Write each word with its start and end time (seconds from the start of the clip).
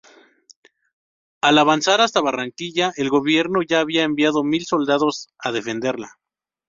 Al 1.41 1.59
avanzar 1.59 2.01
hasta 2.01 2.21
Barranquilla 2.21 2.91
el 2.97 3.11
gobierno 3.11 3.61
ya 3.61 3.81
había 3.81 4.01
enviado 4.01 4.43
mil 4.43 4.65
soldados 4.65 5.27
a 5.37 5.51
defenderla. 5.51 6.15